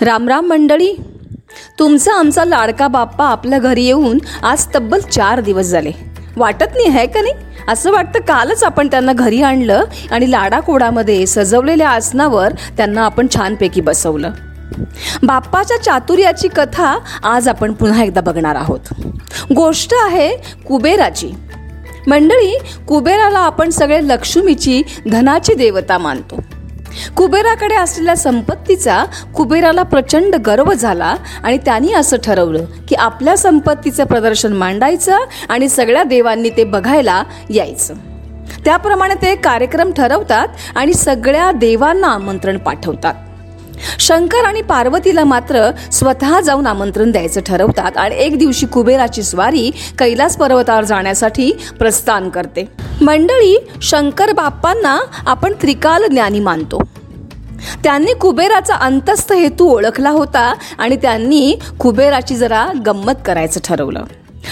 [0.00, 0.94] रामराम मंडळी.
[1.78, 5.92] तुमचा आमचा लाडका बाप्पा आपल्या घरी येऊन आज तब्बल चार दिवस झाले.
[6.36, 7.34] वाटत नाही आहे का नाही?
[7.68, 14.30] असं वाटतं कालच आपण त्यांना घरी आणलं आणि लाडाकोडामध्ये सजवलेल्या आसनावर त्यांना आपण छानपैकी बसवलं.
[15.22, 18.80] बाप्पाच्या चातुर्याची कथा आज आपण पुन्हा एकदा बघणार आहोत.
[19.56, 20.36] गोष्ट आहे
[20.68, 21.30] कुबेराची.
[22.06, 26.42] मंडळी कुबेराला आपण सगळे लक्ष्मीची धनाची देवता मानतो.
[27.16, 31.14] कुबेराकडे असलेल्या संपत्तीचा कुबेराला प्रचंड गर्व झाला
[31.44, 35.16] आणि त्यांनी असं ठरवलं की आपल्या संपत्तीचं प्रदर्शन मांडायचं
[35.48, 37.94] आणि सगळ्या देवांनी ते बघायला यायचं.
[38.64, 43.14] त्याप्रमाणे ते कार्यक्रम ठरवतात आणि सगळ्या देवांना आमंत्रण पाठवतात.
[43.98, 50.36] शंकर आणि पार्वतीला मात्र स्वतः जाऊन आमंत्रण द्यायचं ठरवतात आणि एक दिवशी कुबेराची स्वारी कैलास
[50.36, 52.68] पर्वतावर जाण्यासाठी प्रस्थान करते.
[53.00, 56.82] मंडळी शंकर बाप्पांना आपण त्रिकाल ज्ञानी मानतो.
[57.84, 64.04] त्यांनी कुबेराचा अंतस्थ हेतू ओळखला होता आणि त्यांनी कुबेराची जरा गंमत करायचं ठरवलं.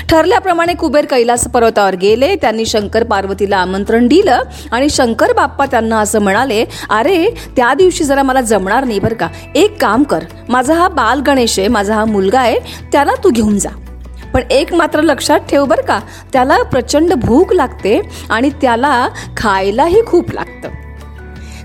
[0.09, 2.35] ठरल्याप्रमाणे कुबेर कैलास पर्वतावर गेले.
[2.37, 8.23] त्यांनी शंकर पार्वतीला आमंत्रण दिलं आणि शंकर बाप्पा त्यांना असं म्हणाले अरे त्या दिवशी जरा
[8.23, 9.29] मला जमणार नाही बरं का.
[9.55, 10.25] एक काम कर.
[10.49, 12.59] माझा हा बाल गणेश आहे माझा हा मुलगा आहे
[12.93, 13.71] त्याला तू घेऊन जा.
[14.35, 16.01] पण एक मात्र लक्षात ठेव बरं का.
[16.33, 20.80] त्याला प्रचंड भूक लागते आणि त्याला खायलाही खूप लागतं.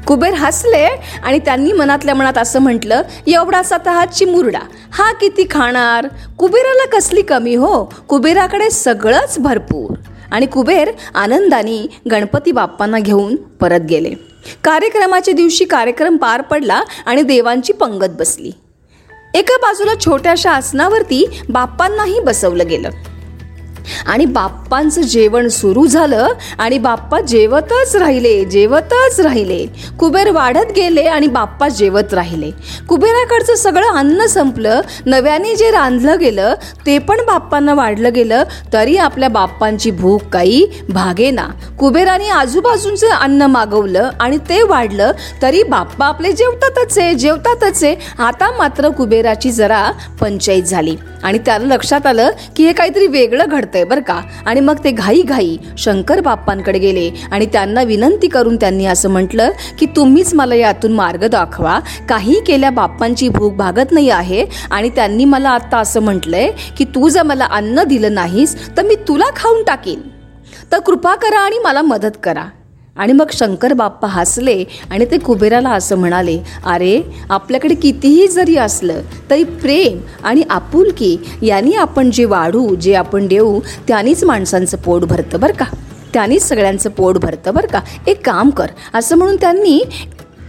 [0.07, 0.85] कुबेर हसले
[1.23, 4.59] आणि त्यांनी मनातल्या मनात असं म्हटलं एवढासा तर हा चिमुरडा
[4.91, 6.07] हा किती खाणार?
[6.37, 7.85] कुबेराला कसली कमी हो?
[7.85, 9.93] कुबेराकडे सगळंच भरपूर.
[10.31, 14.09] आणि कुबेर आनंदाने गणपती बाप्पांना घेऊन परत गेले.
[14.63, 18.51] कार्यक्रमाच्या दिवशी कार्यक्रम पार पडला आणि देवांची पंगत बसली.
[19.33, 22.89] एका बाजूला छोट्याशा आसनावरती बाप्पांनाही बसवलं गेलं.
[24.05, 29.65] आणि बाप्पांचं जेवण सुरू झालं आणि बाप्पा जेवतच राहिले जेवतच राहिले.
[29.99, 32.51] कुबेर वाढत गेले आणि बाप्पा जेवत राहिले.
[32.89, 36.53] कुबेराकडचं सगळं अन्न संपलं नव्याने जे रांधलं गेलं
[36.85, 38.43] ते पण बाप्पांना वाढलं गेलं
[38.73, 41.47] तरी आपल्या बाप्पांची भूक काही भागेना
[41.79, 45.11] कुबेराने आजूबाजूचं अन्न मागवलं आणि ते वाढलं
[45.41, 47.95] तरी बाप्पा आपले जेवतातच आहे जेवतातच आहे.
[48.19, 50.95] आता मात्र कुबेराची जरा पंचायत झाली.
[51.23, 54.21] आणि त्याला लक्षात आलं की हे काहीतरी वेगळं घडतं घडतंय बरं का?
[54.45, 59.51] आणि मग ते घाई घाई शंकर बाप्पांकडे गेले आणि त्यांना विनंती करून त्यांनी असं म्हटलं
[59.79, 61.79] की तुम्हीच मला यातून मार्ग दाखवा.
[62.09, 67.09] काही केल्या बाप्पांची भूक भागत नाही आहे आणि त्यांनी मला आता असं म्हटलंय की तू
[67.09, 70.01] जर मला अन्न दिलं नाहीस तर मी तुला खाऊन टाकेन.
[70.71, 72.45] तर कृपा करा आणि मला मदत करा.
[72.95, 79.01] आणि मग शंकर बाप्पा हसले आणि ते कुबेराला असं म्हणाले अरे आपल्याकडे कितीही जरी असलं
[79.29, 85.39] तरी प्रेम आणि आपुलकी यांनी आपण जे वाढू जे आपण देऊ त्यांनीच माणसांचं पोट भरतं
[85.39, 85.65] बरं का.
[86.13, 87.79] त्यांनीच सगळ्यांचं पोट भरतं बरं का.
[88.07, 88.67] एक काम कर.
[88.93, 89.81] असं म्हणून त्यांनी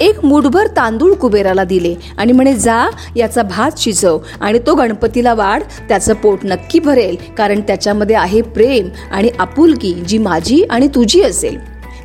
[0.00, 2.84] एक मुठभर तांदूळ कुबेराला दिले आणि म्हणे जा
[3.16, 8.88] याचा भात शिजव आणि तो गणपतीला वाढ त्याचं पोट नक्की भरेल कारण त्याच्यामध्ये आहे प्रेम
[9.12, 11.58] आणि आपुलकी जी माझी आणि तुझी असेल.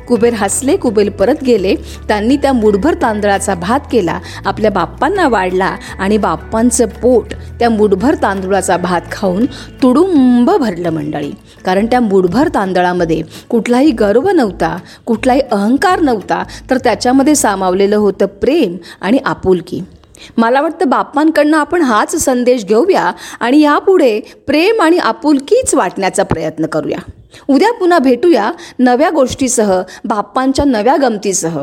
[0.08, 1.74] कुबेर हसले कुबेर परत गेले.
[2.08, 4.18] त्यांनी त्या मुठभर तांदळाचा भात केला.
[4.46, 9.46] आपल्या बाप्पांना वाढला आणि बाप्पांचं पोट त्या मुठभर तांदूळाचा भात खाऊन
[9.82, 11.30] तुडुंब भरलं मंडळी.
[11.64, 14.76] कारण त्या मुठभर तांदळामध्ये कुठलाही गर्व नव्हता
[15.06, 19.80] कुठलाही अहंकार नव्हता तर त्याच्यामध्ये सामावलेलं होतं प्रेम आणि आपुलकी.
[20.36, 26.98] मला वाटतं बाप्पांकडनं आपण हाच संदेश घेऊया आणि यापुढे प्रेम आणि आपुलकीच वाटण्याचा प्रयत्न करूया.
[27.48, 31.58] उद्या पुन्हा भेटूया नव्या गोष्टीसह बाप्पांच्या नव्या गमतीसह.